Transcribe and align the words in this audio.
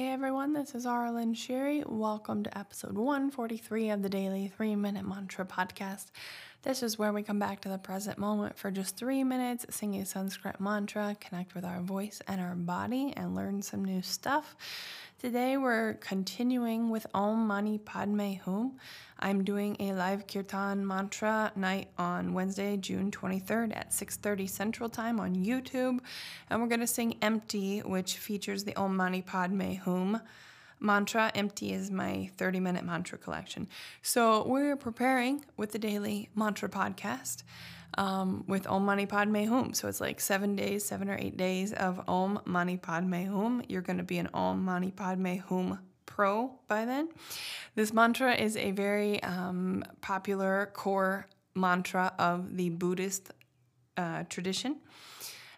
Hey 0.00 0.08
everyone, 0.08 0.54
this 0.54 0.74
is 0.74 0.86
Arlen 0.86 1.34
Sherry. 1.34 1.84
Welcome 1.86 2.42
to 2.44 2.58
episode 2.58 2.96
143 2.96 3.90
of 3.90 4.00
the 4.00 4.08
Daily 4.08 4.48
3 4.48 4.74
Minute 4.74 5.06
Mantra 5.06 5.44
Podcast. 5.44 6.06
This 6.62 6.82
is 6.82 6.98
where 6.98 7.14
we 7.14 7.22
come 7.22 7.38
back 7.38 7.62
to 7.62 7.70
the 7.70 7.78
present 7.78 8.18
moment 8.18 8.58
for 8.58 8.70
just 8.70 8.94
three 8.94 9.24
minutes, 9.24 9.64
sing 9.70 9.96
a 9.96 10.04
Sanskrit 10.04 10.60
mantra, 10.60 11.16
connect 11.18 11.54
with 11.54 11.64
our 11.64 11.80
voice 11.80 12.20
and 12.28 12.38
our 12.38 12.54
body, 12.54 13.14
and 13.16 13.34
learn 13.34 13.62
some 13.62 13.82
new 13.82 14.02
stuff. 14.02 14.56
Today 15.18 15.56
we're 15.56 15.94
continuing 15.94 16.90
with 16.90 17.06
Om 17.14 17.46
Mani 17.46 17.78
Padme 17.78 18.34
Hum. 18.44 18.76
I'm 19.18 19.42
doing 19.42 19.74
a 19.80 19.94
live 19.94 20.26
kirtan 20.26 20.86
mantra 20.86 21.50
night 21.56 21.88
on 21.96 22.34
Wednesday, 22.34 22.76
June 22.76 23.10
23rd 23.10 23.74
at 23.74 23.94
6:30 23.94 24.46
Central 24.46 24.90
Time 24.90 25.18
on 25.18 25.34
YouTube, 25.34 26.00
and 26.50 26.60
we're 26.60 26.68
going 26.68 26.80
to 26.80 26.86
sing 26.86 27.16
Empty, 27.22 27.78
which 27.80 28.18
features 28.18 28.64
the 28.64 28.76
Om 28.76 28.96
Mani 28.96 29.22
Padme 29.22 29.76
Hum 29.76 30.20
mantra. 30.80 31.30
Empty 31.34 31.72
is 31.72 31.90
my 31.90 32.30
30 32.36 32.60
minute 32.60 32.84
mantra 32.84 33.18
collection. 33.18 33.68
So 34.02 34.46
we're 34.46 34.76
preparing 34.76 35.44
with 35.56 35.72
the 35.72 35.78
daily 35.78 36.28
mantra 36.34 36.68
podcast 36.68 37.42
um, 37.98 38.44
with 38.46 38.66
Om 38.66 38.84
Mani 38.84 39.06
Padme 39.06 39.44
Hum. 39.44 39.74
So 39.74 39.88
it's 39.88 40.00
like 40.00 40.20
seven 40.20 40.56
days, 40.56 40.84
seven 40.84 41.08
or 41.08 41.16
eight 41.18 41.36
days 41.36 41.72
of 41.72 42.00
Om 42.08 42.40
Mani 42.44 42.76
Padme 42.76 43.24
Hum. 43.26 43.62
You're 43.68 43.82
going 43.82 43.98
to 43.98 44.04
be 44.04 44.18
an 44.18 44.28
Om 44.34 44.64
Mani 44.64 44.90
Padme 44.90 45.36
Hum 45.36 45.78
pro 46.06 46.52
by 46.68 46.84
then. 46.84 47.08
This 47.74 47.92
mantra 47.92 48.34
is 48.34 48.56
a 48.56 48.72
very 48.72 49.22
um, 49.22 49.84
popular 50.00 50.70
core 50.74 51.26
mantra 51.54 52.12
of 52.18 52.56
the 52.56 52.70
Buddhist 52.70 53.32
uh, 53.96 54.24
tradition. 54.28 54.76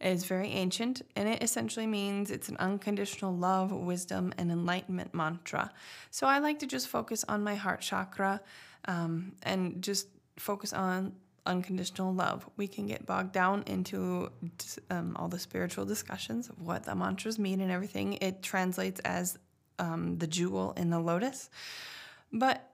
It 0.00 0.08
is 0.08 0.24
very 0.24 0.48
ancient 0.48 1.02
and 1.16 1.28
it 1.28 1.42
essentially 1.42 1.86
means 1.86 2.30
it's 2.30 2.48
an 2.48 2.56
unconditional 2.58 3.34
love, 3.34 3.72
wisdom, 3.72 4.32
and 4.38 4.50
enlightenment 4.50 5.14
mantra. 5.14 5.70
So 6.10 6.26
I 6.26 6.38
like 6.38 6.60
to 6.60 6.66
just 6.66 6.88
focus 6.88 7.24
on 7.28 7.42
my 7.42 7.56
heart 7.56 7.80
chakra 7.80 8.40
um, 8.86 9.32
and 9.42 9.82
just 9.82 10.08
focus 10.36 10.72
on 10.72 11.14
unconditional 11.46 12.14
love. 12.14 12.48
We 12.56 12.68
can 12.68 12.86
get 12.86 13.06
bogged 13.06 13.32
down 13.32 13.64
into 13.66 14.30
um, 14.90 15.16
all 15.16 15.28
the 15.28 15.38
spiritual 15.38 15.84
discussions 15.84 16.48
of 16.48 16.60
what 16.60 16.84
the 16.84 16.94
mantras 16.94 17.38
mean 17.38 17.60
and 17.60 17.72
everything. 17.72 18.14
It 18.14 18.42
translates 18.42 19.00
as 19.00 19.38
um, 19.78 20.18
the 20.18 20.26
jewel 20.26 20.74
in 20.76 20.90
the 20.90 21.00
lotus. 21.00 21.50
But 22.32 22.70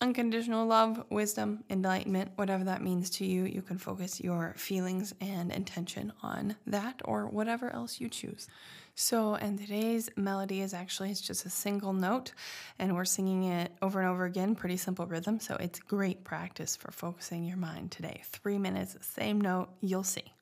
unconditional 0.00 0.66
love, 0.66 1.04
wisdom, 1.10 1.64
enlightenment, 1.70 2.30
whatever 2.36 2.64
that 2.64 2.82
means 2.82 3.10
to 3.10 3.24
you, 3.24 3.44
you 3.44 3.62
can 3.62 3.78
focus 3.78 4.20
your 4.20 4.54
feelings 4.56 5.12
and 5.20 5.50
intention 5.50 6.12
on 6.22 6.54
that 6.66 7.00
or 7.04 7.26
whatever 7.26 7.72
else 7.72 8.00
you 8.00 8.08
choose. 8.08 8.46
So, 8.94 9.34
and 9.36 9.58
today's 9.58 10.08
melody 10.16 10.60
is 10.60 10.74
actually 10.74 11.10
it's 11.10 11.20
just 11.20 11.46
a 11.46 11.50
single 11.50 11.92
note, 11.92 12.32
and 12.80 12.94
we're 12.94 13.04
singing 13.04 13.44
it 13.44 13.72
over 13.80 14.00
and 14.00 14.08
over 14.08 14.24
again, 14.24 14.56
pretty 14.56 14.76
simple 14.76 15.06
rhythm. 15.06 15.38
So, 15.38 15.56
it's 15.60 15.78
great 15.78 16.24
practice 16.24 16.74
for 16.74 16.90
focusing 16.90 17.44
your 17.44 17.58
mind 17.58 17.92
today. 17.92 18.22
Three 18.24 18.58
minutes, 18.58 18.96
same 19.00 19.40
note, 19.40 19.68
you'll 19.80 20.02
see. 20.02 20.32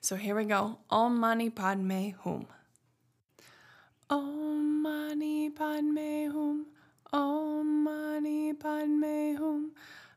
So, 0.00 0.16
here 0.16 0.34
we 0.34 0.44
go 0.44 0.78
Om 0.90 1.20
Mani 1.20 1.50
Padme 1.50 2.10
Hum. 2.24 2.46
Om 4.10 4.79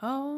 Oh. 0.00 0.37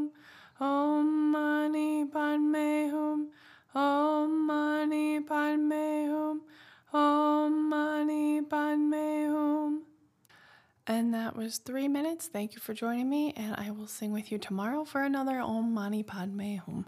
Hum. 0.00 0.66
Om 0.66 1.30
Mani 1.32 2.04
Padme 2.06 2.90
Hum. 2.90 3.28
Om 3.74 4.46
Mani 4.46 5.20
Padme 5.20 6.06
Hum. 6.08 6.42
Om 6.92 7.68
Mani 7.68 8.42
Padme 8.42 9.28
Hum. 9.28 9.82
And 10.86 11.14
that 11.14 11.36
was 11.36 11.58
three 11.58 11.88
minutes. 11.88 12.28
Thank 12.28 12.54
you 12.54 12.60
for 12.60 12.74
joining 12.74 13.08
me, 13.08 13.32
and 13.36 13.54
I 13.56 13.70
will 13.70 13.86
sing 13.86 14.12
with 14.12 14.32
you 14.32 14.38
tomorrow 14.38 14.84
for 14.84 15.02
another 15.02 15.38
Om 15.38 15.72
Mani 15.72 16.02
Padme 16.02 16.56
Hum. 16.56 16.86